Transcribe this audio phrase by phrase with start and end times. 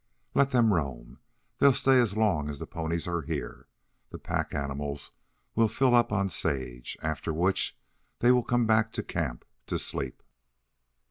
[0.33, 1.19] "Let them roam.
[1.59, 3.67] They'll stay as long as the ponies are here.
[4.09, 5.11] The pack animals
[5.53, 7.77] will fill up on sage, after which
[8.17, 10.23] they will come back to camp to sleep."